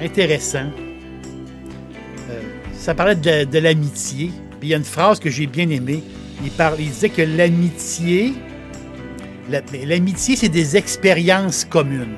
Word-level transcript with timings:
intéressant. 0.00 0.70
Euh, 2.30 2.40
ça 2.72 2.94
parlait 2.94 3.14
de, 3.14 3.58
l'amitié. 3.58 4.30
Puis 4.58 4.68
il 4.68 4.68
y 4.68 4.74
a 4.74 4.76
une 4.76 4.84
phrase 4.84 5.20
que 5.20 5.30
j'ai 5.30 5.46
bien 5.46 5.68
aimée. 5.70 6.02
Il, 6.42 6.50
parle, 6.50 6.80
il 6.80 6.88
disait 6.88 7.10
que 7.10 7.22
l'amitié, 7.22 8.32
l'amitié, 9.48 10.36
c'est 10.36 10.48
des 10.48 10.76
expériences 10.76 11.64
communes. 11.64 12.16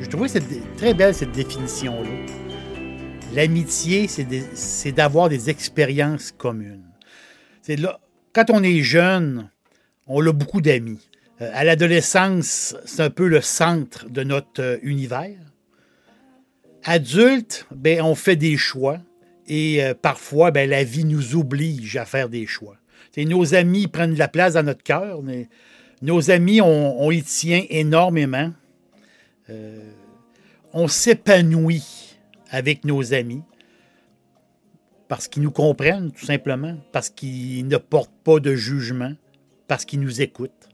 Je 0.00 0.06
trouvais 0.06 0.28
cette, 0.28 0.76
très 0.76 0.94
belle 0.94 1.14
cette 1.14 1.32
définition-là. 1.32 2.08
L'amitié, 3.34 4.08
c'est 4.08 4.92
d'avoir 4.92 5.28
des 5.28 5.50
expériences 5.50 6.32
communes. 6.32 6.84
Là, 7.68 8.00
quand 8.32 8.50
on 8.50 8.62
est 8.62 8.80
jeune, 8.80 9.50
on 10.06 10.26
a 10.26 10.32
beaucoup 10.32 10.60
d'amis. 10.60 11.08
Euh, 11.40 11.50
à 11.54 11.64
l'adolescence, 11.64 12.74
c'est 12.84 13.02
un 13.02 13.10
peu 13.10 13.28
le 13.28 13.40
centre 13.40 14.08
de 14.08 14.24
notre 14.24 14.62
euh, 14.62 14.78
univers. 14.82 15.36
Adulte, 16.84 17.66
ben, 17.74 18.02
on 18.02 18.14
fait 18.14 18.36
des 18.36 18.56
choix 18.56 18.98
et 19.46 19.82
euh, 19.82 19.94
parfois, 19.94 20.50
ben, 20.50 20.68
la 20.68 20.84
vie 20.84 21.04
nous 21.04 21.36
oblige 21.36 21.96
à 21.96 22.04
faire 22.04 22.28
des 22.28 22.46
choix. 22.46 22.76
nos 23.16 23.54
amis 23.54 23.86
prennent 23.88 24.14
de 24.14 24.18
la 24.18 24.28
place 24.28 24.54
dans 24.54 24.62
notre 24.62 24.82
cœur, 24.82 25.22
mais 25.22 25.48
nos 26.02 26.30
amis, 26.30 26.60
on, 26.60 27.10
y 27.10 27.22
tient 27.22 27.64
énormément. 27.68 28.52
on 30.72 30.86
s'épanouit 30.86 32.16
avec 32.50 32.84
nos 32.84 33.12
amis 33.14 33.42
parce 35.08 35.26
qu'ils 35.26 35.42
nous 35.42 35.50
comprennent, 35.50 36.12
tout 36.12 36.26
simplement, 36.26 36.76
parce 36.92 37.08
qu'ils 37.08 37.66
ne 37.66 37.78
portent 37.78 38.14
pas 38.22 38.38
de 38.38 38.54
jugement, 38.54 39.12
parce 39.66 39.84
qu'ils 39.84 40.00
nous 40.00 40.20
écoutent. 40.20 40.68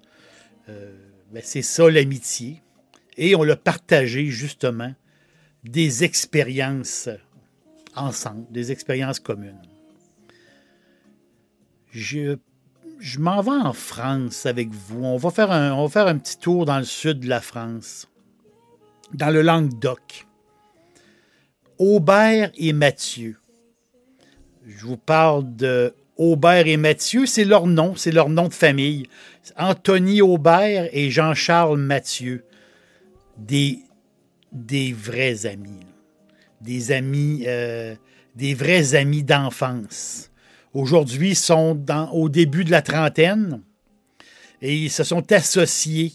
Euh, 0.69 0.93
ben, 1.33 1.43
c'est 1.45 1.63
ça 1.63 1.89
l'amitié. 1.89 2.61
Et 3.17 3.37
on 3.37 3.45
l'a 3.45 3.57
partagé 3.57 4.27
justement 4.27 4.93
des 5.65 6.05
expériences 6.05 7.09
ensemble, 7.97 8.47
des 8.51 8.71
expériences 8.71 9.21
communes. 9.21 9.63
Je, 11.91 12.37
m'en 13.19 13.41
vais 13.41 13.51
en 13.51 13.73
France 13.73 14.47
avec 14.47 14.71
vous. 14.71 15.05
On 15.05 15.17
va, 15.17 15.31
faire 15.31 15.51
un, 15.51 15.73
on 15.73 15.85
va 15.85 15.89
faire 15.89 16.07
un 16.07 16.19
petit 16.19 16.39
tour 16.39 16.65
dans 16.65 16.79
le 16.79 16.85
sud 16.85 17.21
de 17.21 17.29
la 17.29 17.41
France, 17.41 18.09
dans 19.13 19.31
le 19.31 19.43
Languedoc. 19.43 20.27
Aubert 21.79 22.51
et 22.57 22.73
Mathieu. 22.73 23.37
Je 24.67 24.87
vous 24.87 24.97
parle 24.97 25.55
de 25.57 25.95
Aubert 26.17 26.67
et 26.67 26.77
Mathieu, 26.77 27.27
c'est 27.27 27.45
leur 27.45 27.67
nom, 27.67 27.97
c'est 27.97 28.13
leur 28.13 28.29
nom 28.29 28.49
de 28.49 28.55
famille. 28.55 29.09
Anthony 29.57 30.23
Aubert 30.23 30.89
et 30.93 31.11
Jean-Charles 31.11 31.79
Mathieu, 31.79 32.45
des, 33.37 33.84
des 34.55 34.93
vrais 34.93 35.47
amis, 35.47 35.87
des 36.61 36.93
amis, 36.93 37.45
euh, 37.47 37.95
des 38.37 38.55
vrais 38.55 38.95
amis 38.95 39.25
d'enfance. 39.25 40.31
Aujourd'hui, 40.73 41.31
ils 41.31 41.37
sont 41.37 41.79
au 42.13 42.29
début 42.29 42.65
de 42.65 42.71
la 42.71 42.83
trentaine 42.83 43.61
et 44.63 44.77
ils 44.77 44.91
se 44.91 45.05
sont 45.05 45.31
associés, 45.33 46.13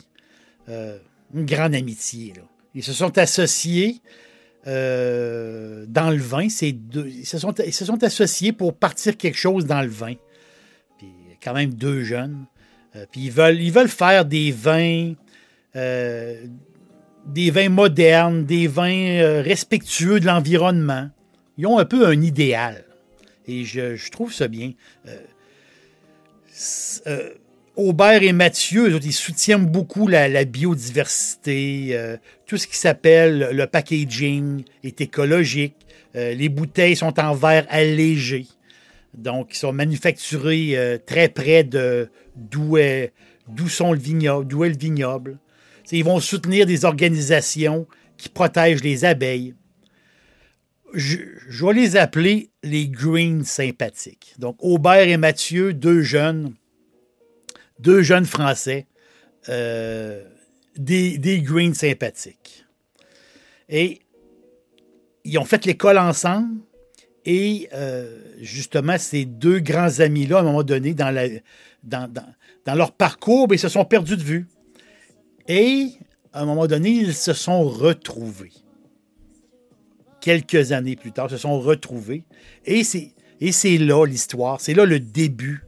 euh, 0.69 0.97
une 1.33 1.45
grande 1.45 1.75
amitié. 1.75 2.33
Ils 2.73 2.83
se 2.83 2.93
sont 2.93 3.17
associés 3.17 4.01
euh, 4.67 5.85
dans 5.87 6.09
le 6.09 6.17
vin. 6.17 6.47
Deux, 6.73 7.07
ils, 7.07 7.25
se 7.25 7.37
sont, 7.37 8.03
associés 8.03 8.53
pour 8.53 8.73
partir 8.73 9.17
quelque 9.17 9.37
chose 9.37 9.65
dans 9.65 9.81
le 9.81 9.89
vin. 9.89 10.13
Puis, 10.97 11.07
quand 11.43 11.53
même 11.53 11.73
deux 11.73 12.03
jeunes. 12.03 12.45
Puis 13.11 13.25
ils 13.25 13.31
veulent, 13.31 13.87
faire 13.87 14.25
des 14.25 14.51
vins, 14.51 15.13
des 17.25 17.51
vins 17.51 17.69
modernes, 17.69 18.45
des 18.45 18.67
vins 18.67 19.19
euh, 19.19 19.41
respectueux 19.41 20.19
de 20.19 20.25
l'environnement. 20.25 21.09
Ils 21.57 21.67
ont 21.67 21.77
un 21.77 21.85
peu 21.85 22.07
un 22.07 22.21
idéal. 22.21 22.85
Et 23.47 23.65
je, 23.65 24.09
trouve 24.11 24.31
ça 24.31 24.47
bien. 24.47 24.73
Aubert 27.75 28.21
et 28.21 28.31
Mathieu, 28.31 28.99
ils 29.03 29.13
soutiennent 29.13 29.65
beaucoup 29.65 30.07
la, 30.07 30.45
biodiversité. 30.45 31.97
tout 32.45 32.57
ce 32.57 32.67
qui 32.67 32.77
s'appelle 32.77 33.49
le 33.51 33.65
packaging 33.65 34.63
est 34.83 35.01
écologique. 35.01 35.75
les 36.13 36.49
bouteilles 36.49 36.95
sont 36.95 37.19
en 37.19 37.33
verre 37.33 37.65
allégé. 37.69 38.45
Donc, 39.13 39.49
ils 39.53 39.57
sont 39.57 39.73
manufacturés 39.73 40.77
euh, 40.77 40.97
très 41.03 41.29
près 41.29 41.63
de 41.63 42.09
d'où 42.35 42.77
sont 43.67 43.93
le 43.93 43.99
vignoble, 43.99 44.47
d'où 44.47 44.63
est 44.63 44.69
le 44.69 44.77
vignoble. 44.77 45.37
Ils 45.97 46.03
vont 46.03 46.19
soutenir 46.19 46.65
des 46.65 46.85
organisations 46.85 47.87
qui 48.17 48.29
protègent 48.29 48.83
les 48.83 49.05
abeilles. 49.05 49.55
Je, 50.93 51.17
vais 51.65 51.73
les 51.73 51.97
appeler 51.97 52.49
les 52.63 52.87
Greens 52.87 53.43
sympathiques. 53.43 54.33
Donc, 54.39 54.57
Aubert 54.59 55.07
et 55.07 55.17
Mathieu, 55.17 55.73
deux 55.73 56.01
jeunes, 56.01 56.53
deux 57.79 58.01
jeunes 58.01 58.25
Français, 58.25 58.87
euh, 59.49 60.23
des, 60.75 61.17
des 61.17 61.41
Greens 61.41 61.73
sympathiques. 61.73 62.65
Et 63.69 64.01
ils 65.23 65.37
ont 65.37 65.45
fait 65.45 65.65
l'école 65.65 65.97
ensemble. 65.97 66.59
Et 67.25 67.69
euh, 67.73 68.17
justement, 68.39 68.97
ces 68.97 69.25
deux 69.25 69.59
grands 69.59 69.99
amis-là, 69.99 70.37
à 70.37 70.39
un 70.39 70.43
moment 70.43 70.63
donné, 70.63 70.93
dans, 70.93 71.13
leur 72.65 72.91
parcours, 72.93 73.47
ben, 73.47 73.55
ils 73.55 73.59
se 73.59 73.69
sont 73.69 73.85
perdus 73.85 74.17
de 74.17 74.23
vue. 74.23 74.47
Et 75.49 75.89
à 76.31 76.43
un 76.43 76.45
moment 76.45 76.67
donné, 76.67 76.91
ils 76.91 77.13
se 77.13 77.33
sont 77.33 77.63
retrouvés. 77.63 78.53
Quelques 80.21 80.71
années 80.71 80.95
plus 80.95 81.11
tard, 81.11 81.29
se 81.29 81.37
sont 81.37 81.59
retrouvés. 81.59 82.23
Et 82.65 82.85
c'est, 82.85 83.11
et 83.41 83.51
c'est 83.51 83.77
là 83.77 84.05
l'histoire, 84.05 84.61
c'est 84.61 84.73
là 84.73 84.85
le 84.85 84.99
début. 84.99 85.65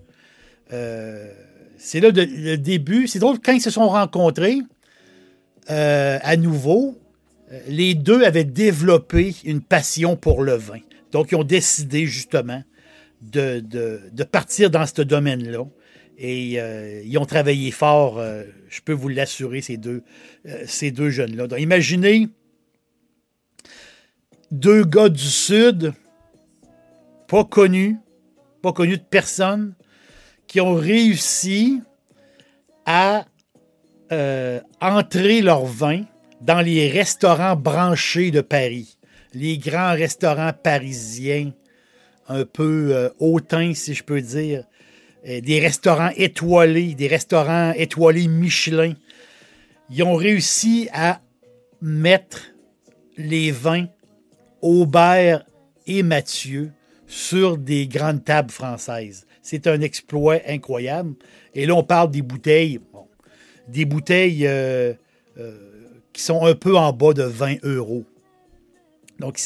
Euh, 0.72 1.30
c'est 1.78 2.00
là 2.00 2.12
le 2.14 2.56
début. 2.58 3.08
C'est 3.08 3.20
drôle, 3.20 3.40
quand 3.40 3.54
ils 3.54 3.62
se 3.62 3.72
sont 3.72 3.90
rencontrés 3.90 4.60
euh, 5.70 6.20
à 6.22 6.38
nouveau, 6.38 6.98
les 7.68 7.96
deux 7.96 8.24
avaient 8.24 8.46
développé 8.46 9.36
une 9.44 9.62
passion 9.62 10.16
pour 10.16 10.44
le 10.44 10.54
vin. 10.54 10.80
Donc, 11.12 11.32
ils 11.32 11.36
ont 11.36 11.44
décidé 11.44 12.06
justement 12.06 12.64
de, 13.22 14.24
partir 14.32 14.70
dans 14.70 14.86
ce 14.86 15.02
domaine-là. 15.02 15.66
Et 16.24 16.62
euh, 16.62 17.02
ils 17.04 17.18
ont 17.18 17.26
travaillé 17.26 17.72
fort, 17.72 18.20
euh, 18.20 18.44
je 18.70 18.80
peux 18.82 18.94
vous 18.94 19.08
l'assurer, 19.08 19.62
ces 19.62 19.78
deux, 19.78 20.04
euh, 20.46 20.64
ces 20.68 20.92
deux 20.92 21.10
jeunes-là. 21.10 21.48
Donc, 21.48 21.60
imaginez 21.60 22.28
deux 24.52 24.84
gars 24.84 25.10
du 25.10 25.24
Sud, 25.24 25.94
pas 27.28 27.44
connus, 27.44 27.98
pas 28.62 28.72
connus 28.72 29.00
de 29.00 29.04
personne, 29.04 29.74
qui 30.46 30.62
ont 30.62 30.76
réussi 30.76 31.82
à 32.86 33.26
entrer 34.80 35.42
leur 35.42 35.66
vin 35.66 36.04
dans 36.42 36.62
les 36.62 36.88
restaurants 36.88 37.56
branchés 37.56 38.30
de 38.30 38.42
Paris, 38.42 39.00
les 39.34 39.58
grands 39.58 39.94
restaurants 39.94 40.52
parisiens, 40.54 41.52
un 42.28 42.46
peu 42.46 43.10
hautains, 43.20 43.74
si 43.74 43.96
je 43.96 44.04
peux 44.04 44.22
dire, 44.22 44.66
des 45.26 45.60
restaurants 45.60 46.12
étoilés, 46.16 46.96
des 46.96 47.08
restaurants 47.08 47.74
étoilés 47.74 48.28
Michelin. 48.28 48.94
Ils 49.90 50.04
ont 50.04 50.16
réussi 50.16 50.90
à 50.94 51.22
mettre 51.82 52.54
les 53.18 53.52
vins 53.52 53.88
Aubert 54.62 55.46
et 55.88 56.04
Mathieu 56.04 56.72
sur 57.08 57.58
des 57.58 57.88
grandes 57.88 58.24
tables 58.24 58.52
françaises. 58.52 59.26
C'est 59.42 59.68
un 59.68 59.82
exploit 59.82 60.40
incroyable. 60.48 61.16
Et 61.54 61.66
là, 61.66 61.76
on 61.76 61.84
parle 61.84 62.12
des 62.12 62.22
bouteilles, 62.22 62.80
des 63.68 63.86
bouteilles 63.86 64.48
euh, 64.48 64.94
euh, 65.38 65.58
qui 66.14 66.22
sont 66.22 66.46
un 66.46 66.56
peu 66.56 66.78
en 66.78 66.94
bas 66.94 67.14
de 67.14 67.24
20 67.24 67.64
euros. 67.64 68.06
Donc, 69.20 69.40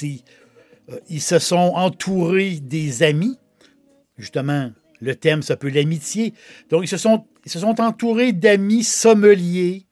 ils 1.10 1.22
se 1.22 1.40
sont 1.40 1.74
entourés 1.76 2.60
des 2.62 3.04
amis, 3.04 3.38
justement, 4.18 4.72
le 5.06 5.16
thème, 5.16 5.42
ça 5.42 5.56
peut 5.56 5.70
l'amitié. 5.70 6.34
Donc, 6.70 6.84
ils 6.84 6.88
se 6.88 6.98
sont, 6.98 7.26
entourés 7.80 8.34
d'amis 8.34 8.84
sommeliers, 8.84 9.86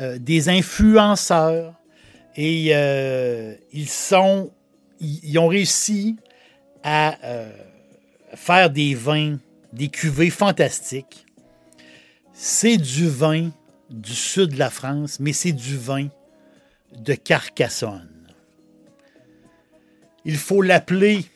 euh, 0.00 0.18
des 0.18 0.48
influenceurs, 0.48 1.74
et 2.36 2.70
euh, 2.72 3.54
ils, 3.72 3.88
sont, 3.88 4.50
ils, 5.00 5.38
ont 5.38 5.46
réussi 5.46 6.16
à 6.82 7.16
euh, 7.24 7.50
faire 8.34 8.70
des 8.70 8.94
vins, 8.94 9.38
des 9.72 9.88
cuvées 9.88 10.30
fantastiques. 10.30 11.26
C'est 12.32 12.78
du 12.78 13.08
vin 13.08 13.50
du 13.90 14.14
sud 14.14 14.54
de 14.54 14.58
la 14.58 14.70
France, 14.70 15.20
mais 15.20 15.32
c'est 15.32 15.52
du 15.52 15.76
vin 15.76 16.08
de 16.96 17.14
Carcassonne. 17.14 18.08
Il 20.24 20.36
faut 20.36 20.62
l'appeler 20.62 21.26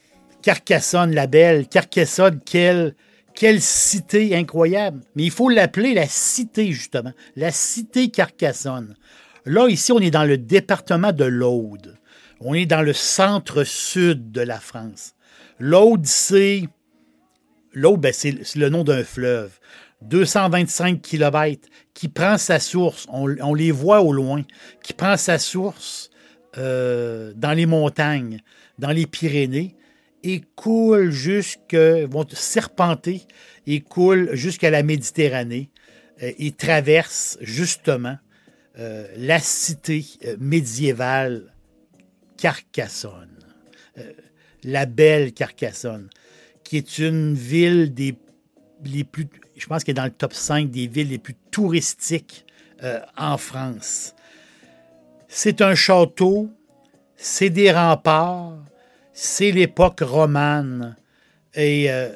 Carcassonne 0.42 1.14
la 1.14 1.26
belle. 1.26 1.68
Carcassonne, 1.68 2.40
quelle 2.44 2.94
quelle 3.38 3.60
cité 3.60 4.34
incroyable. 4.34 5.00
Mais 5.14 5.22
il 5.22 5.30
faut 5.30 5.48
l'appeler 5.48 5.94
la 5.94 6.08
cité, 6.08 6.72
justement. 6.72 7.12
La 7.36 7.52
cité 7.52 8.08
Carcassonne. 8.08 8.96
Là, 9.46 9.68
ici, 9.68 9.92
on 9.92 10.00
est 10.00 10.10
dans 10.10 10.24
le 10.24 10.38
département 10.38 11.12
de 11.12 11.24
l'Aude. 11.24 11.96
On 12.40 12.52
est 12.52 12.66
dans 12.66 12.82
le 12.82 12.92
centre-sud 12.92 14.32
de 14.32 14.40
la 14.40 14.58
France. 14.58 15.14
L'Aude, 15.60 16.04
c'est. 16.04 16.64
L'Aude, 17.72 18.00
ben, 18.00 18.12
c'est 18.12 18.56
le 18.56 18.68
nom 18.70 18.82
d'un 18.82 19.04
fleuve. 19.04 19.52
225 20.02 21.00
km, 21.00 21.68
qui 21.94 22.08
prend 22.08 22.38
sa 22.38 22.58
source, 22.58 23.06
on, 23.08 23.54
les 23.54 23.70
voit 23.72 24.00
au 24.00 24.12
loin, 24.12 24.42
qui 24.82 24.92
prend 24.92 25.16
sa 25.16 25.38
source 25.38 26.10
euh, 26.56 27.32
dans 27.36 27.52
les 27.52 27.66
montagnes, 27.66 28.40
dans 28.78 28.90
les 28.90 29.06
Pyrénées, 29.06 29.74
et 30.22 30.42
coulent 30.50 31.10
jusqu'à 31.10 32.06
la 34.70 34.82
Méditerranée 34.82 35.70
euh, 36.22 36.32
et 36.38 36.52
traversent 36.52 37.38
justement 37.40 38.16
euh, 38.78 39.06
la 39.16 39.38
cité 39.38 40.04
euh, 40.24 40.36
médiévale 40.38 41.52
Carcassonne, 42.36 43.36
la 44.62 44.86
belle 44.86 45.32
Carcassonne, 45.32 46.08
qui 46.62 46.76
est 46.76 46.98
une 46.98 47.34
ville 47.34 47.92
des 47.92 48.16
plus, 49.10 49.26
je 49.56 49.66
pense 49.66 49.82
qu'elle 49.82 49.94
est 49.94 49.96
dans 49.96 50.04
le 50.04 50.12
top 50.12 50.32
5 50.32 50.70
des 50.70 50.86
villes 50.86 51.08
les 51.08 51.18
plus 51.18 51.34
touristiques 51.50 52.46
en 53.16 53.36
France. 53.38 54.14
C'est 55.26 55.62
un 55.62 55.74
château, 55.74 56.48
c'est 57.16 57.50
des 57.50 57.72
remparts, 57.72 58.56
c'est 59.20 59.50
l'époque 59.50 59.98
romane. 60.00 60.96
Et 61.54 61.90
euh, 61.90 62.14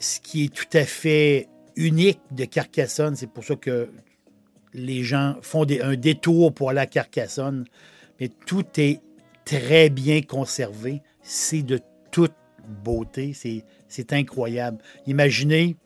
ce 0.00 0.18
qui 0.18 0.46
est 0.46 0.52
tout 0.52 0.76
à 0.76 0.84
fait 0.84 1.48
unique 1.76 2.20
de 2.32 2.46
Carcassonne, 2.46 3.14
c'est 3.14 3.28
pour 3.28 3.44
ça 3.44 3.54
que 3.54 3.88
les 4.74 5.04
gens 5.04 5.36
font 5.40 5.64
un 5.70 5.94
détour 5.94 6.52
pour 6.52 6.70
aller 6.70 6.80
à 6.80 6.86
Carcassonne, 6.86 7.64
mais 8.18 8.28
tout 8.44 8.64
est 8.76 9.00
très 9.44 9.88
bien 9.88 10.20
conservé. 10.22 11.02
C'est 11.22 11.62
de 11.62 11.78
toute 12.10 12.34
beauté. 12.82 13.34
C'est 13.88 14.12
incroyable. 14.12 14.78
Imaginez 15.06 15.76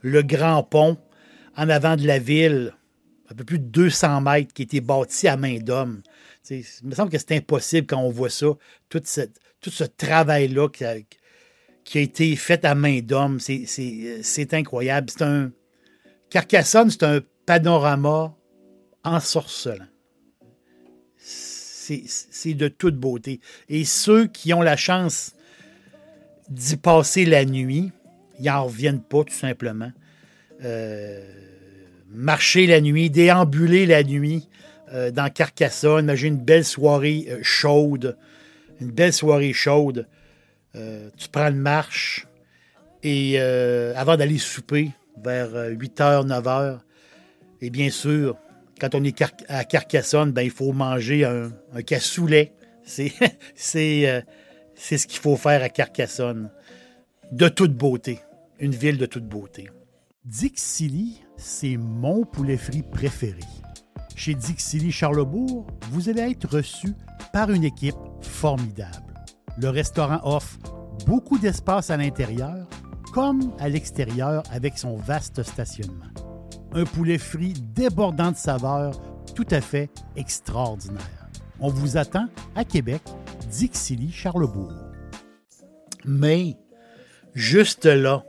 le 0.00 0.22
grand 0.22 0.64
pont 0.64 0.98
en 1.56 1.68
avant 1.68 1.94
de 1.94 2.04
la 2.04 2.18
ville, 2.18 2.74
un 3.30 3.34
peu 3.36 3.44
plus 3.44 3.60
de 3.60 3.66
200 3.66 4.22
mètres, 4.22 4.52
qui 4.54 4.62
était 4.62 4.80
bâti 4.80 5.28
à 5.28 5.36
main 5.36 5.58
d'homme. 5.58 6.02
Il 6.50 6.64
me 6.82 6.96
semble 6.96 7.10
que 7.12 7.18
c'est 7.18 7.36
impossible 7.36 7.86
quand 7.86 8.00
on 8.00 8.10
voit 8.10 8.30
ça, 8.30 8.48
toute 8.88 9.06
cette, 9.06 9.39
tout 9.60 9.70
ce 9.70 9.84
travail-là 9.84 10.68
qui 10.68 10.84
a, 10.84 10.96
été 12.00 12.36
fait 12.36 12.64
à 12.64 12.74
main 12.74 13.00
d'homme. 13.00 13.38
C'est 13.40 14.54
incroyable. 14.54 15.10
C'est 15.10 15.22
un. 15.22 15.50
Carcassonne, 16.30 16.90
c'est 16.90 17.02
un 17.02 17.20
panorama 17.46 18.34
ensorcelant. 19.04 19.86
C'est 21.18 22.54
de 22.54 22.68
toute 22.68 22.96
beauté. 22.96 23.40
Et 23.68 23.84
ceux 23.84 24.28
qui 24.28 24.54
ont 24.54 24.62
la 24.62 24.76
chance 24.76 25.34
d'y 26.48 26.76
passer 26.76 27.24
la 27.24 27.44
nuit, 27.44 27.90
ils 28.38 28.46
n'en 28.46 28.64
reviennent 28.64 29.02
pas, 29.02 29.24
tout 29.24 29.34
simplement. 29.34 29.90
Euh, 30.62 31.20
marcher 32.10 32.66
la 32.66 32.80
nuit, 32.80 33.10
déambuler 33.10 33.86
la 33.86 34.04
nuit 34.04 34.48
euh, 34.92 35.10
dans 35.10 35.30
Carcassonne, 35.30 36.04
imagine 36.04 36.34
une 36.34 36.40
belle 36.40 36.64
soirée 36.64 37.26
euh, 37.28 37.38
chaude 37.42 38.16
une 38.80 38.90
belle 38.90 39.12
soirée 39.12 39.52
chaude. 39.52 40.06
Euh, 40.76 41.10
tu 41.16 41.28
prends 41.28 41.48
une 41.48 41.58
marche 41.58 42.26
et 43.02 43.34
euh, 43.38 43.92
avant 43.96 44.16
d'aller 44.16 44.38
souper 44.38 44.90
vers 45.22 45.50
8h, 45.50 46.26
9h, 46.26 46.78
et 47.60 47.70
bien 47.70 47.90
sûr, 47.90 48.36
quand 48.80 48.94
on 48.94 49.04
est 49.04 49.22
à 49.48 49.64
Carcassonne, 49.64 50.32
ben, 50.32 50.42
il 50.42 50.50
faut 50.50 50.72
manger 50.72 51.24
un, 51.24 51.50
cassoulet. 51.82 52.52
Euh, 53.76 54.20
c'est 54.74 54.98
ce 54.98 55.06
qu'il 55.06 55.20
faut 55.20 55.36
faire 55.36 55.62
à 55.62 55.68
Carcassonne. 55.68 56.50
De 57.30 57.48
toute 57.48 57.74
beauté. 57.74 58.18
Une 58.58 58.74
ville 58.74 58.98
de 58.98 59.06
toute 59.06 59.26
beauté. 59.26 59.68
Dixilly, 60.24 61.20
c'est 61.36 61.76
mon 61.76 62.24
poulet 62.24 62.56
frit 62.56 62.82
préféré. 62.82 63.44
Chez 64.16 64.34
Dixilly 64.34 64.90
Charlebourg, 64.90 65.66
vous 65.92 66.08
allez 66.08 66.32
être 66.32 66.48
reçu 66.48 66.94
par 67.32 67.50
une 67.50 67.64
équipe 67.64 67.94
formidable. 68.22 69.14
Le 69.58 69.68
restaurant 69.68 70.20
offre 70.22 70.58
beaucoup 71.06 71.38
d'espace 71.38 71.90
à 71.90 71.96
l'intérieur 71.96 72.66
comme 73.12 73.52
à 73.58 73.68
l'extérieur 73.68 74.42
avec 74.52 74.78
son 74.78 74.96
vaste 74.96 75.42
stationnement. 75.42 76.06
Un 76.72 76.84
poulet 76.84 77.18
frit 77.18 77.54
débordant 77.74 78.30
de 78.30 78.36
saveurs 78.36 79.00
tout 79.34 79.46
à 79.50 79.60
fait 79.60 79.90
extraordinaire. 80.16 81.28
On 81.58 81.68
vous 81.68 81.96
attend 81.96 82.26
à 82.54 82.64
Québec, 82.64 83.02
Dixilly, 83.50 84.12
Charlebourg. 84.12 84.72
Mais, 86.04 86.56
juste 87.34 87.84
là, 87.84 88.24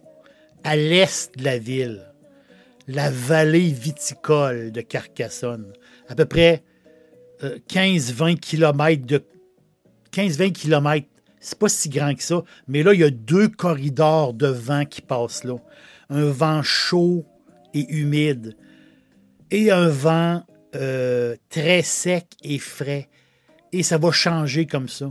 à 0.63 0.75
l'est 0.75 1.37
de 1.37 1.43
la 1.43 1.57
ville, 1.57 2.07
la 2.87 3.09
vallée 3.09 3.71
viticole 3.71 4.71
de 4.71 4.81
Carcassonne, 4.81 5.71
à 6.09 6.15
peu 6.15 6.25
près 6.25 6.63
15-20 7.41 8.37
km 8.37 9.05
de 9.05 9.23
15-20 10.11 10.51
km. 10.51 11.07
C'est 11.39 11.57
pas 11.57 11.69
si 11.69 11.89
grand 11.89 12.13
que 12.13 12.23
ça, 12.23 12.43
mais 12.67 12.83
là, 12.83 12.93
il 12.93 12.99
y 12.99 13.03
a 13.03 13.09
deux 13.09 13.47
corridors 13.47 14.33
de 14.33 14.47
vent 14.47 14.85
qui 14.85 15.01
passent 15.01 15.43
là. 15.43 15.55
Un 16.09 16.25
vent 16.25 16.61
chaud 16.61 17.25
et 17.73 17.91
humide 17.91 18.55
et 19.49 19.71
un 19.71 19.87
vent 19.87 20.43
euh, 20.75 21.35
très 21.49 21.81
sec 21.81 22.27
et 22.43 22.59
frais. 22.59 23.09
Et 23.71 23.83
ça 23.83 23.97
va 23.97 24.11
changer 24.11 24.65
comme 24.65 24.87
ça. 24.87 25.09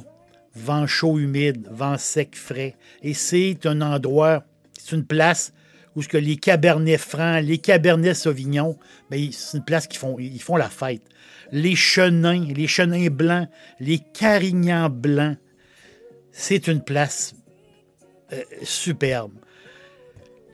Vent 0.54 0.86
chaud, 0.86 1.18
humide, 1.18 1.68
vent 1.70 1.98
sec, 1.98 2.36
frais. 2.36 2.76
Et 3.02 3.14
c'est 3.14 3.66
un 3.66 3.80
endroit, 3.80 4.44
c'est 4.78 4.96
une 4.96 5.04
place 5.04 5.52
où 5.96 6.02
ce 6.02 6.08
que 6.08 6.16
les 6.16 6.36
Cabernets 6.36 6.98
francs, 6.98 7.42
les 7.42 7.58
Cabernets 7.58 8.14
Sauvignon, 8.14 8.78
ben, 9.10 9.28
c'est 9.32 9.58
une 9.58 9.64
place 9.64 9.86
qui 9.86 9.98
font, 9.98 10.56
la 10.56 10.68
fête 10.68 11.02
les 11.52 11.76
chenins, 11.76 12.44
les 12.44 12.66
chenins 12.66 13.08
blancs, 13.08 13.48
les 13.78 13.98
carignans 13.98 14.90
blancs. 14.90 15.36
C'est 16.32 16.68
une 16.68 16.82
place 16.82 17.34
euh, 18.32 18.42
superbe. 18.62 19.32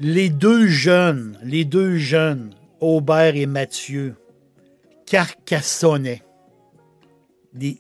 Les 0.01 0.29
deux 0.29 0.67
jeunes, 0.67 1.39
les 1.43 1.65
deux 1.65 1.97
jeunes, 1.97 2.55
Aubert 2.81 3.37
et 3.37 3.47
Mathieu, 3.47 4.15
carcassonnaient. 5.07 6.23
Des, 7.55 7.79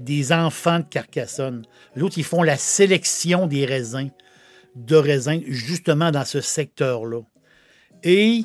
des, 0.00 0.32
enfants 0.32 0.80
de 0.80 0.84
Carcassonne. 0.84 1.64
L'autre, 1.94 2.18
ils 2.18 2.24
font 2.24 2.42
la 2.42 2.56
sélection 2.56 3.46
des 3.46 3.64
raisins, 3.64 4.10
de 4.76 4.96
raisins, 4.96 5.40
justement 5.46 6.10
dans 6.10 6.24
ce 6.24 6.40
secteur-là. 6.40 7.20
Et 8.02 8.42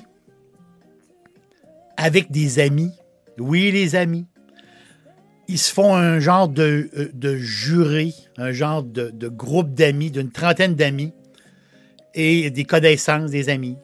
avec 1.97 2.31
des 2.31 2.59
amis, 2.59 2.91
oui, 3.37 3.71
les 3.71 3.95
amis, 3.95 4.25
ils 5.47 5.59
se 5.59 5.71
font 5.71 5.95
un 5.95 6.19
genre 6.19 6.47
de, 6.47 6.89
euh, 6.97 7.09
de 7.13 7.37
un 8.37 8.51
genre 8.51 8.83
de, 8.83 9.11
de 9.11 9.27
groupe 9.27 9.73
d'amis, 9.73 10.11
d'une 10.11 10.31
trentaine 10.31 10.75
d'amis, 10.75 11.13
et 12.15 12.49
des 12.49 12.63
connaissances, 12.63 13.31
des 13.31 13.49
amis. 13.49 13.77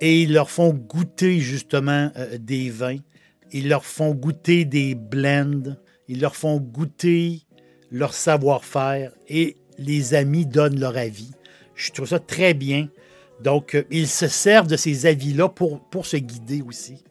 Et 0.00 0.22
ils 0.22 0.32
leur 0.32 0.50
font 0.50 0.72
goûter 0.72 1.38
justement 1.40 2.10
euh, 2.16 2.38
des 2.38 2.70
vins. 2.70 2.98
Ils 3.52 3.68
leur 3.68 3.84
font 3.84 4.14
goûter 4.14 4.64
des 4.64 4.94
blends. 4.94 5.76
Ils 6.08 6.20
leur 6.20 6.36
font 6.36 6.58
goûter 6.58 7.42
leur 7.90 8.14
savoir-faire. 8.14 9.12
Et 9.28 9.56
les 9.80 10.14
amis 10.14 10.46
donnent 10.46 10.78
leur 10.78 10.96
avis. 10.96 11.30
Je 11.74 11.90
trouve 11.90 12.06
ça 12.06 12.20
très 12.20 12.54
bien. 12.54 12.88
Donc, 13.42 13.74
euh, 13.74 13.84
ils 13.90 14.06
se 14.06 14.28
servent 14.28 14.68
de 14.68 14.76
ces 14.76 15.06
avis-là 15.06 15.48
pour, 15.48 15.80
pour 15.80 16.06
se 16.06 16.18
guider 16.18 16.62
aussi. 16.62 17.02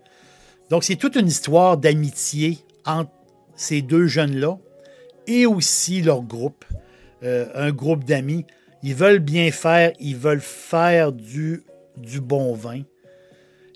Donc, 0.70 0.84
c'est 0.84 0.96
toute 0.96 1.16
une 1.16 1.28
histoire 1.28 1.78
d'amitié 1.78 2.60
entre 2.86 3.12
ces 3.56 3.82
deux 3.82 4.08
jeunes-là 4.08 4.58
et 5.26 5.46
aussi 5.46 6.02
leur 6.02 6.22
groupe, 6.22 6.64
euh, 7.24 7.48
un 7.56 7.72
groupe 7.72 8.04
d'amis. 8.04 8.46
Ils 8.84 8.96
veulent 8.96 9.20
bien 9.20 9.52
faire, 9.52 9.92
ils 10.00 10.16
veulent 10.16 10.40
faire 10.40 11.12
du, 11.12 11.64
du 11.98 12.22
bon 12.22 12.54
vin. 12.54 12.84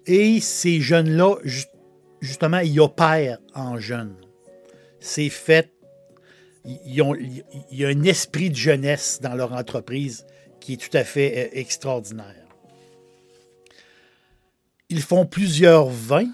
Et 0.05 0.39
ces 0.39 0.79
jeunes-là, 0.79 1.37
justement, 2.21 2.59
ils 2.59 2.79
opèrent 2.79 3.39
en 3.55 3.77
jeunes. 3.79 4.15
C'est 4.99 5.29
fait. 5.29 5.72
Il 6.65 6.93
y 7.71 7.85
a 7.85 7.87
un 7.87 8.03
esprit 8.03 8.49
de 8.49 8.55
jeunesse 8.55 9.19
dans 9.21 9.35
leur 9.35 9.53
entreprise 9.53 10.25
qui 10.59 10.73
est 10.73 10.77
tout 10.77 10.95
à 10.97 11.03
fait 11.03 11.47
euh, 11.47 11.59
extraordinaire. 11.59 12.47
Ils 14.89 15.01
font 15.01 15.25
plusieurs 15.25 15.87
vins. 15.87 16.31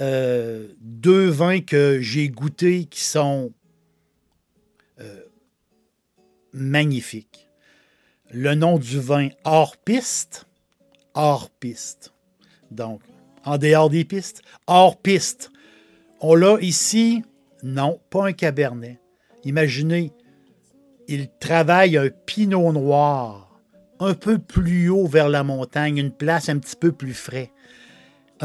Euh, 0.00 0.68
deux 0.80 1.28
vins 1.28 1.60
que 1.60 2.00
j'ai 2.00 2.28
goûtés 2.28 2.84
qui 2.84 3.02
sont 3.02 3.52
euh, 5.00 5.22
magnifiques. 6.52 7.48
Le 8.30 8.54
nom 8.54 8.78
du 8.78 9.00
vin 9.00 9.30
hors 9.44 9.76
piste, 9.76 10.46
hors 11.14 11.50
piste. 11.50 12.12
Donc, 12.70 13.00
en 13.44 13.56
dehors 13.56 13.88
des 13.88 14.04
pistes, 14.04 14.42
hors 14.66 15.00
piste. 15.00 15.50
On 16.20 16.34
l'a 16.34 16.58
ici, 16.60 17.22
non, 17.62 18.00
pas 18.10 18.26
un 18.26 18.32
cabernet. 18.32 19.00
Imaginez, 19.48 20.12
il 21.08 21.28
travaille 21.40 21.96
un 21.96 22.08
pinot 22.26 22.72
noir 22.72 23.60
un 23.98 24.14
peu 24.14 24.38
plus 24.38 24.88
haut 24.88 25.06
vers 25.06 25.28
la 25.28 25.42
montagne, 25.42 25.98
une 25.98 26.12
place 26.12 26.48
un 26.48 26.58
petit 26.58 26.76
peu 26.76 26.92
plus 26.92 27.14
frais 27.14 27.50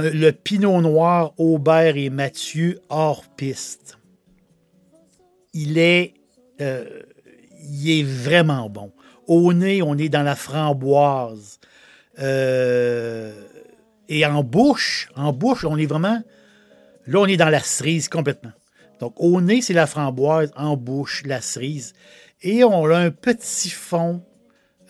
le 0.01 0.31
Pinot 0.31 0.81
Noir 0.81 1.33
Aubert 1.37 1.97
et 1.97 2.09
Mathieu 2.09 2.81
hors 2.89 3.23
piste. 3.35 3.97
Il 5.53 5.77
est, 5.77 6.15
euh, 6.61 7.01
il 7.61 7.99
est 7.99 8.03
vraiment 8.03 8.69
bon. 8.69 8.91
Au 9.27 9.53
nez, 9.53 9.81
on 9.81 9.97
est 9.97 10.09
dans 10.09 10.23
la 10.23 10.35
framboise. 10.35 11.59
Euh, 12.19 13.33
et 14.09 14.25
en 14.25 14.43
bouche, 14.43 15.09
en 15.15 15.31
bouche, 15.31 15.63
on 15.63 15.77
est 15.77 15.85
vraiment. 15.85 16.21
Là, 17.05 17.19
on 17.19 17.25
est 17.25 17.37
dans 17.37 17.49
la 17.49 17.59
cerise 17.59 18.09
complètement. 18.09 18.51
Donc, 19.03 19.15
au 19.17 19.41
nez, 19.41 19.61
c'est 19.61 19.73
la 19.73 19.85
framboise, 19.85 20.53
en 20.55 20.77
bouche, 20.77 21.23
la 21.25 21.41
cerise. 21.41 21.91
Et 22.41 22.63
on 22.63 22.85
a 22.85 22.97
un 22.97 23.11
petit 23.11 23.69
fond 23.69 24.23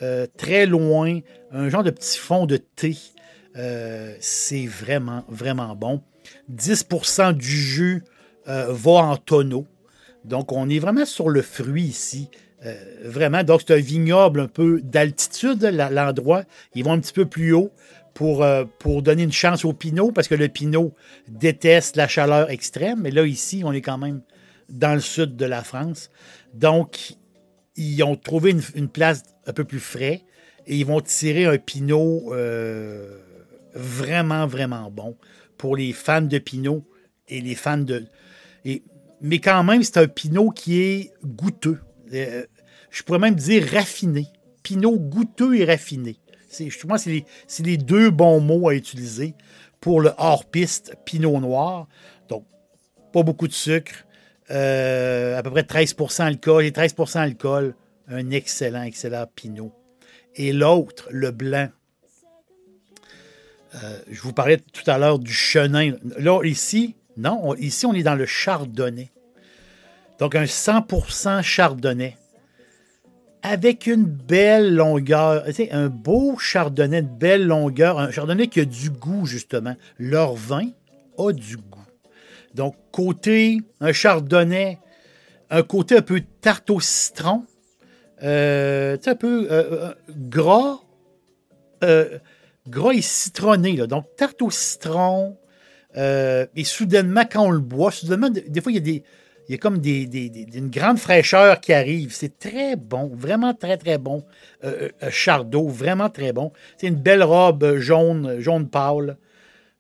euh, 0.03 0.27
très 0.37 0.67
loin, 0.67 1.21
un 1.51 1.67
genre 1.69 1.81
de 1.81 1.89
petit 1.89 2.19
fond 2.19 2.45
de 2.45 2.57
thé 2.57 2.95
euh, 3.57 4.15
c'est 4.19 4.67
vraiment, 4.67 5.23
vraiment 5.29 5.75
bon. 5.75 6.03
10% 6.55 7.33
du 7.33 7.47
jus 7.47 8.03
euh, 8.47 8.67
va 8.69 8.91
en 8.91 9.17
tonneau. 9.17 9.65
Donc, 10.25 10.51
on 10.51 10.69
est 10.69 10.77
vraiment 10.77 11.07
sur 11.07 11.31
le 11.31 11.41
fruit 11.41 11.85
ici. 11.85 12.29
Vraiment, 13.03 13.43
donc 13.43 13.61
c'est 13.67 13.73
un 13.73 13.81
vignoble 13.81 14.41
un 14.41 14.47
peu 14.47 14.79
d'altitude, 14.81 15.63
l'endroit. 15.63 16.43
Ils 16.75 16.85
vont 16.85 16.93
un 16.93 16.99
petit 16.99 17.11
peu 17.11 17.25
plus 17.25 17.51
haut 17.51 17.71
pour, 18.13 18.45
pour 18.79 19.01
donner 19.01 19.23
une 19.23 19.31
chance 19.31 19.65
au 19.65 19.73
pinot, 19.73 20.11
parce 20.11 20.27
que 20.27 20.35
le 20.35 20.47
pinot 20.47 20.93
déteste 21.27 21.95
la 21.95 22.07
chaleur 22.07 22.49
extrême. 22.51 23.01
Mais 23.01 23.11
là, 23.11 23.25
ici, 23.25 23.63
on 23.65 23.71
est 23.71 23.81
quand 23.81 23.97
même 23.97 24.21
dans 24.69 24.93
le 24.93 25.01
sud 25.01 25.35
de 25.35 25.45
la 25.45 25.63
France. 25.63 26.11
Donc, 26.53 27.13
ils 27.75 28.03
ont 28.03 28.15
trouvé 28.15 28.55
une, 28.75 28.87
place 28.87 29.23
un 29.47 29.53
peu 29.53 29.63
plus 29.63 29.79
frais 29.79 30.23
et 30.67 30.77
ils 30.77 30.85
vont 30.85 31.01
tirer 31.01 31.45
un 31.45 31.57
pinot 31.57 32.31
vraiment, 33.73 34.45
vraiment 34.47 34.91
bon 34.91 35.17
pour 35.57 35.75
les 35.75 35.93
fans 35.93 36.21
de 36.21 36.37
Pinot 36.39 36.83
et 37.27 37.41
les 37.41 37.55
fans 37.55 37.77
de. 37.77 38.05
Et, 38.65 38.83
mais 39.21 39.39
quand 39.39 39.63
même, 39.63 39.83
c'est 39.83 39.97
un 39.97 40.07
Pinot 40.07 40.49
qui 40.51 40.81
est 40.81 41.13
goûteux. 41.23 41.79
Euh, 42.13 42.45
je 42.91 43.03
pourrais 43.03 43.19
même 43.19 43.35
dire 43.35 43.65
raffiné. 43.71 44.27
Pinot 44.61 44.99
goûteux 44.99 45.55
et 45.55 45.65
raffiné. 45.65 46.17
Que 46.57 46.97
c'est 46.97 47.63
les, 47.63 47.77
deux 47.77 48.09
bons 48.09 48.39
mots 48.39 48.69
à 48.69 48.75
utiliser 48.75 49.33
pour 49.81 50.01
le 50.01 50.11
hors-piste 50.17 50.95
Pinot 51.05 51.39
Noir. 51.39 51.87
Donc, 52.29 52.45
pas 53.11 53.23
beaucoup 53.23 53.47
de 53.47 53.53
sucre, 53.53 54.05
euh, 54.51 55.37
à 55.37 55.43
peu 55.43 55.51
près 55.51 55.63
13% 55.63 56.21
alcool 56.23 56.65
et 56.65 56.71
13% 56.71 57.17
alcool. 57.17 57.75
Un 58.07 58.31
excellent, 58.31 58.83
excellent 58.83 59.25
Pinot. 59.35 59.73
Et 60.35 60.53
l'autre, 60.53 61.07
le 61.11 61.31
blanc, 61.31 61.69
euh, 63.75 63.99
je 64.09 64.21
vous 64.21 64.33
parlais 64.33 64.57
tout 64.57 64.89
à 64.89 64.97
l'heure 64.97 65.19
du 65.19 65.33
chenin. 65.33 65.93
Là, 66.17 66.43
ici, 66.43 66.95
non, 67.17 67.55
ici, 67.55 67.85
on 67.85 67.93
est 67.93 68.03
dans 68.03 68.15
le 68.15 68.25
chardonnay. 68.25 69.11
Donc, 70.19 70.35
un 70.35 70.45
100% 70.45 71.41
chardonnay. 71.41 72.17
Avec 73.45 73.87
une 73.87 74.05
belle 74.05 74.73
longueur, 74.73 75.43
un 75.71 75.89
beau 75.89 76.37
chardonnay 76.37 77.01
de 77.01 77.07
belle 77.07 77.45
longueur, 77.45 77.99
un 77.99 78.09
chardonnay 78.09 78.47
qui 78.47 78.61
a 78.61 78.65
du 78.65 78.89
goût, 78.89 79.25
justement. 79.25 79.75
Leur 79.99 80.33
vin 80.33 80.69
a 81.17 81.33
du 81.33 81.57
goût. 81.57 81.83
Donc, 82.55 82.75
côté, 82.93 83.57
un 83.81 83.91
chardonnay, 83.91 84.79
un 85.49 85.61
côté 85.61 85.97
un 85.97 86.01
peu 86.01 86.21
tarte 86.39 86.69
au 86.69 86.79
citron, 86.79 87.45
euh, 88.23 88.95
un 89.05 89.15
peu 89.15 89.47
euh, 89.51 89.89
euh 89.89 89.93
gras, 90.09 90.79
gras 92.69 92.91
et 92.93 93.01
citronné. 93.01 93.75
Donc, 93.87 94.05
tarte 94.15 94.41
au 94.41 94.51
citron. 94.51 95.37
Et 95.97 96.63
soudainement, 96.63 97.23
quand 97.29 97.43
on 97.45 97.51
le 97.51 97.59
boit, 97.59 97.91
soudainement, 97.91 98.29
des 98.29 98.61
fois, 98.61 98.71
il 98.71 98.75
y 98.75 98.77
a, 98.77 98.81
des, 98.81 99.03
il 99.47 99.51
y 99.51 99.55
a 99.55 99.57
comme 99.57 99.81
une 99.83 100.69
grande 100.69 100.99
fraîcheur 100.99 101.59
qui 101.59 101.73
arrive. 101.73 102.13
C'est 102.13 102.39
très 102.39 102.75
bon, 102.75 103.11
vraiment 103.13 103.53
très, 103.53 103.77
très 103.77 103.97
bon. 103.97 104.23
Euh, 104.63 104.89
euh 105.03 105.09
Chardot, 105.09 105.67
vraiment 105.67 106.09
très 106.09 106.31
bon. 106.31 106.53
C'est 106.77 106.87
une 106.87 106.95
belle 106.95 107.23
robe 107.23 107.77
jaune, 107.77 108.39
jaune 108.39 108.69
pâle. 108.69 109.17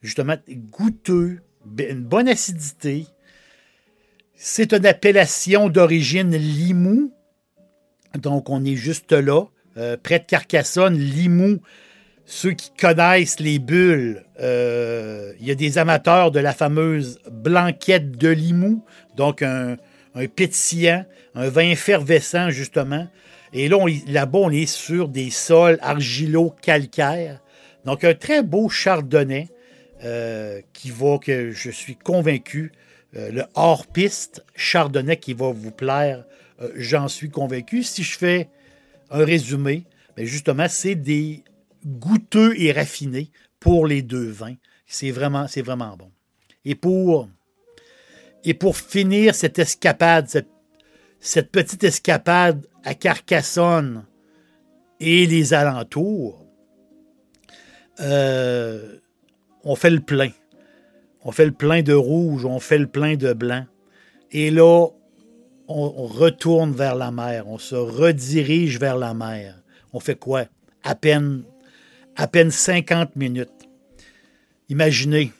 Justement, 0.01 0.35
goûteux, 0.49 1.39
une 1.79 2.03
bonne 2.03 2.27
acidité. 2.27 3.05
C'est 4.35 4.73
une 4.73 4.85
appellation 4.85 5.69
d'origine 5.69 6.35
Limoux. 6.35 7.13
Donc, 8.15 8.49
on 8.49 8.65
est 8.65 8.75
juste 8.75 9.13
là, 9.13 9.45
euh, 9.77 9.95
près 9.95 10.19
de 10.19 10.25
Carcassonne. 10.25 10.97
Limoux, 10.97 11.61
ceux 12.25 12.51
qui 12.51 12.71
connaissent 12.71 13.39
les 13.39 13.59
bulles, 13.59 14.23
euh, 14.39 15.33
il 15.39 15.47
y 15.47 15.51
a 15.51 15.55
des 15.55 15.77
amateurs 15.77 16.31
de 16.31 16.39
la 16.39 16.53
fameuse 16.53 17.19
blanquette 17.29 18.11
de 18.17 18.29
Limoux, 18.29 18.83
donc 19.15 19.41
un, 19.41 19.77
pétillant, 20.35 21.05
un 21.35 21.49
vin 21.49 21.69
effervescent 21.69 22.49
justement. 22.49 23.07
Et 23.51 23.67
là, 23.67 23.77
là-bas, 24.07 24.39
on 24.39 24.49
est 24.49 24.65
sur 24.65 25.09
des 25.09 25.29
sols 25.29 25.77
argilo-calcaires. 25.81 27.39
Donc 27.85 28.03
un 28.03 28.13
très 28.13 28.41
beau 28.41 28.69
chardonnay 28.69 29.49
euh, 30.03 30.61
qui 30.71 30.91
va, 30.91 31.17
que 31.17 31.51
je 31.51 31.69
suis 31.69 31.95
convaincu, 31.95 32.71
euh, 33.15 33.31
le 33.31 33.43
hors-piste 33.53 34.43
chardonnay 34.55 35.17
qui 35.17 35.33
va 35.33 35.51
vous 35.51 35.71
plaire, 35.71 36.23
j'en 36.75 37.09
suis 37.09 37.29
convaincu. 37.29 37.83
Si 37.83 38.03
je 38.03 38.17
fais 38.17 38.47
un 39.11 39.25
résumé, 39.25 39.83
mais 40.15 40.23
ben, 40.23 40.25
justement, 40.25 40.67
c'est 40.69 40.95
des 40.95 41.43
goûteux 41.85 42.53
et 42.59 42.71
raffiné 42.71 43.31
pour 43.59 43.87
les 43.87 44.01
deux 44.01 44.29
vins. 44.29 44.55
C'est 44.85 45.11
vraiment, 45.11 45.47
c'est 45.47 45.61
vraiment 45.61 45.95
bon. 45.97 46.11
Et 46.65 46.75
pour, 46.75 47.27
et 48.43 48.53
pour 48.53 48.77
finir 48.77 49.35
cette 49.35 49.59
escapade, 49.59 50.27
cette, 51.19 51.51
petite 51.51 51.83
escapade 51.83 52.67
à 52.83 52.93
Carcassonne 52.93 54.05
et 54.99 55.25
les 55.25 55.53
alentours, 55.53 56.45
euh, 58.01 58.97
on 59.63 59.75
fait 59.75 59.89
le 59.89 59.99
plein. 59.99 60.31
On 61.23 61.31
fait 61.31 61.45
le 61.45 61.53
plein 61.53 61.81
de 61.81 61.93
rouge, 61.93 62.45
on 62.45 62.59
fait 62.59 62.77
le 62.77 62.87
plein 62.87 63.15
de 63.15 63.31
blanc. 63.33 63.65
Et 64.31 64.51
là, 64.51 64.87
on, 65.67 66.07
retourne 66.07 66.73
vers 66.73 66.95
la 66.95 67.11
mer, 67.11 67.47
on 67.47 67.57
se 67.57 67.75
redirige 67.75 68.79
vers 68.79 68.97
la 68.97 69.13
mer. 69.13 69.61
On 69.93 69.99
fait 69.99 70.15
quoi? 70.15 70.45
À 70.83 70.95
peine, 70.95 71.43
à 72.15 72.27
peine 72.27 72.51
50 72.51 73.15
minutes. 73.15 73.49
Imaginez, 74.69 75.31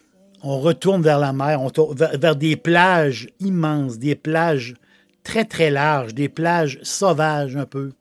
on 0.43 0.59
retourne 0.59 1.01
vers 1.01 1.19
la 1.19 1.33
mer, 1.33 1.61
on 1.61 1.93
vers, 1.93 2.17
vers 2.17 2.35
des 2.35 2.55
plages 2.55 3.29
immenses, 3.39 3.97
des 3.97 4.15
plages 4.15 4.75
très 5.23 5.45
très 5.45 5.69
larges, 5.69 6.13
des 6.13 6.29
plages 6.29 6.79
sauvages 6.83 7.55
un 7.55 7.65
peu, 7.65 7.93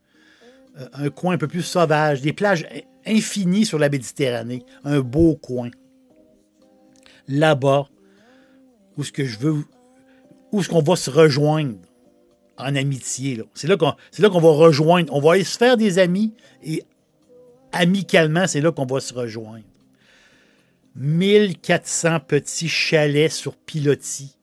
euh, 0.79 0.87
un 0.93 1.11
coin 1.11 1.35
un 1.35 1.39
peu 1.39 1.49
plus 1.49 1.63
sauvage, 1.63 2.21
des 2.21 2.33
plages 2.33 2.67
infinies 3.07 3.65
sur 3.65 3.79
la 3.79 3.89
Méditerranée, 3.89 4.65
un 4.85 5.01
beau 5.01 5.37
coin. 5.37 5.71
Là-bas, 7.29 7.89
où 8.97 9.05
ce 9.05 9.13
que 9.13 9.25
je 9.25 9.39
veux, 9.39 9.65
où 10.51 10.63
ce 10.63 10.69
qu'on 10.69 10.83
va 10.83 10.97
se 10.97 11.11
rejoindre 11.11 11.79
en 12.59 12.77
amitié. 12.77 13.43
C'est 13.55 13.69
là 13.69 13.77
qu'on 13.77 13.95
qu'on 14.29 14.41
va 14.41 14.51
rejoindre. 14.51 15.13
On 15.15 15.21
va 15.21 15.33
aller 15.33 15.45
se 15.45 15.57
faire 15.57 15.77
des 15.77 15.99
amis 15.99 16.35
et 16.63 16.85
amicalement, 17.73 18.47
c'est 18.47 18.61
là 18.61 18.73
qu'on 18.73 18.87
va 18.87 19.01
se 19.01 19.15
rejoindre. 19.15 19.65
1400 20.97 22.21
petits 22.21 22.69
chalets 22.69 23.33
sur 23.33 23.57
pilotis, 23.57 24.37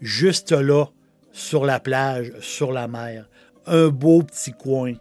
juste 0.00 0.52
là, 0.52 0.86
sur 1.32 1.64
la 1.64 1.80
plage, 1.80 2.32
sur 2.40 2.72
la 2.72 2.88
mer. 2.88 3.28
Un 3.66 3.88
beau 3.88 4.22
petit 4.22 4.52
coin 4.52 4.94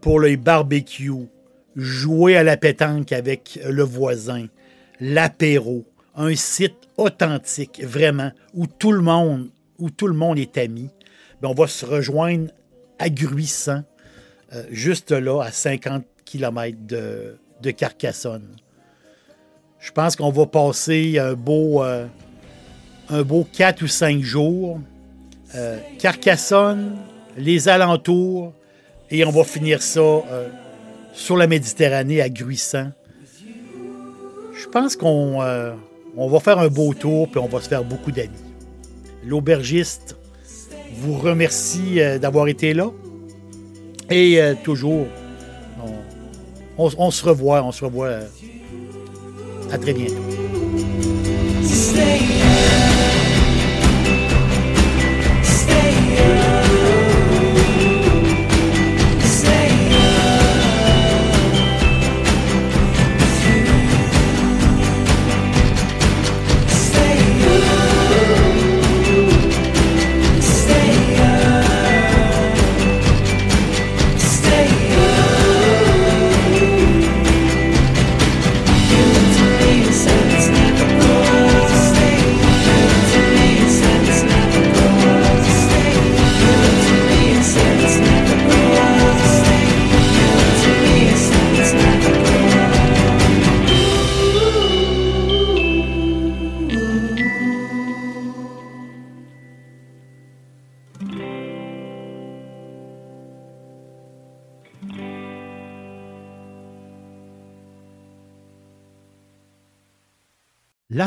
pour 0.00 0.20
le 0.20 0.36
barbecue, 0.36 1.28
jouer 1.76 2.36
à 2.36 2.42
la 2.42 2.56
pétanque 2.56 3.12
avec 3.12 3.58
le 3.64 3.82
voisin, 3.82 4.46
l'apéro, 5.00 5.84
un 6.14 6.34
site 6.34 6.88
authentique, 6.96 7.82
vraiment, 7.84 8.32
où 8.54 8.66
tout 8.66 8.92
le 8.92 9.02
monde, 9.02 9.50
où 9.78 9.88
est 10.36 10.58
ami. 10.58 10.90
Ben, 11.40 11.48
on 11.48 11.54
va 11.54 11.66
se 11.66 11.86
rejoindre 11.86 12.50
à 12.98 13.08
Gruissant, 13.08 13.82
euh, 14.52 14.64
juste 14.70 15.10
là, 15.12 15.40
à 15.42 15.50
50 15.50 16.04
de, 16.38 17.70
Carcassonne. 17.70 18.56
Je 19.78 19.92
pense 19.92 20.16
qu'on 20.16 20.30
va 20.30 20.46
passer 20.46 21.18
un 21.18 21.34
beau, 21.34 21.82
euh, 21.82 22.06
un 23.08 23.22
beau 23.22 23.46
4 23.50 23.82
ou 23.82 23.86
5 23.86 24.20
jours. 24.20 24.80
Euh, 25.54 25.78
Carcassonne, 25.98 26.96
les 27.36 27.68
alentours, 27.68 28.52
et 29.10 29.24
on 29.24 29.30
va 29.30 29.44
finir 29.44 29.82
ça 29.82 30.20
sur 31.12 31.36
la 31.36 31.46
Méditerranée 31.46 32.20
à 32.20 32.28
Gruissant. 32.28 32.92
Je 34.54 34.68
pense 34.68 34.94
qu'on 34.94 35.40
on 36.16 36.28
va 36.28 36.40
faire 36.40 36.58
un 36.58 36.68
beau 36.68 36.94
tour, 36.94 37.28
puis 37.28 37.40
on 37.40 37.48
va 37.48 37.60
se 37.60 37.68
faire 37.68 37.84
beaucoup 37.84 38.12
d'amis. 38.12 38.30
L'aubergiste 39.24 40.16
vous 40.92 41.16
remercie 41.16 42.00
euh, 42.00 42.18
d'avoir 42.18 42.48
été 42.48 42.74
là. 42.74 42.90
Et 44.10 44.40
euh, 44.40 44.54
toujours, 44.62 45.06
on, 46.80 47.10
se 47.10 47.24
revoit, 47.24 47.62
on 47.62 47.72
se 47.72 47.84
revoit 47.84 48.06
euh, 48.06 48.26
à 49.70 49.78
très 49.78 49.92
bientôt. 49.92 50.14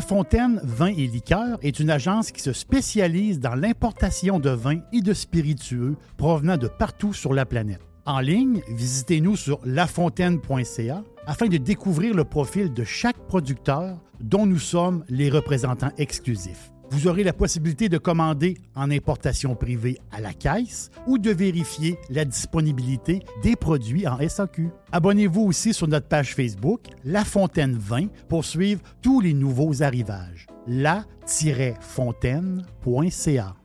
La 0.03 0.09
Fontaine 0.09 0.59
Vin 0.65 0.87
et 0.87 1.07
Liqueurs 1.07 1.57
est 1.61 1.79
une 1.79 1.89
agence 1.89 2.33
qui 2.33 2.41
se 2.41 2.51
spécialise 2.51 3.39
dans 3.39 3.55
l'importation 3.55 4.37
de 4.37 4.49
vins 4.49 4.81
et 4.91 4.99
de 4.99 5.13
spiritueux 5.13 5.95
provenant 6.17 6.57
de 6.57 6.67
partout 6.67 7.13
sur 7.13 7.33
la 7.33 7.45
planète. 7.45 7.79
En 8.05 8.19
ligne, 8.19 8.61
visitez-nous 8.67 9.37
sur 9.37 9.61
lafontaine.ca 9.63 11.03
afin 11.25 11.47
de 11.47 11.55
découvrir 11.55 12.13
le 12.15 12.25
profil 12.25 12.73
de 12.73 12.83
chaque 12.83 13.15
producteur 13.29 13.97
dont 14.19 14.45
nous 14.45 14.59
sommes 14.59 15.05
les 15.07 15.29
représentants 15.29 15.93
exclusifs. 15.97 16.72
Vous 16.93 17.07
aurez 17.07 17.23
la 17.23 17.33
possibilité 17.33 17.89
de 17.89 17.97
commander 17.97 18.55
en 18.75 18.91
importation 18.91 19.55
privée 19.55 19.97
à 20.11 20.21
la 20.21 20.31
caisse 20.31 20.91
ou 21.07 21.17
de 21.17 21.31
vérifier 21.31 21.97
la 22.11 22.23
disponibilité 22.23 23.23
des 23.41 23.55
produits 23.55 24.07
en 24.07 24.19
SAQ. 24.19 24.69
Abonnez-vous 24.91 25.41
aussi 25.41 25.73
sur 25.73 25.87
notre 25.87 26.07
page 26.07 26.35
Facebook 26.35 26.81
La 27.03 27.25
Fontaine 27.25 27.75
20 27.79 28.09
pour 28.29 28.45
suivre 28.45 28.83
tous 29.01 29.21
les 29.21 29.33
nouveaux 29.33 29.81
arrivages. 29.81 30.45
la-fontaine.ca 30.67 33.55